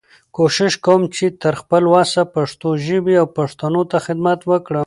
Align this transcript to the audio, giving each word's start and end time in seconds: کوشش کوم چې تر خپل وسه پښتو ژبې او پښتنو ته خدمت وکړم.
کوشش 0.37 0.71
کوم 0.85 1.01
چې 1.15 1.25
تر 1.41 1.53
خپل 1.61 1.83
وسه 1.93 2.21
پښتو 2.35 2.69
ژبې 2.85 3.15
او 3.21 3.27
پښتنو 3.37 3.81
ته 3.91 3.97
خدمت 4.05 4.39
وکړم. 4.51 4.79